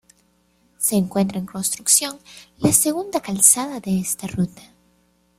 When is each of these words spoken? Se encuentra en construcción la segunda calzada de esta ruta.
Se 0.79 0.95
encuentra 0.95 1.37
en 1.37 1.45
construcción 1.45 2.17
la 2.57 2.73
segunda 2.73 3.19
calzada 3.21 3.79
de 3.79 3.99
esta 3.99 4.25
ruta. 4.25 4.63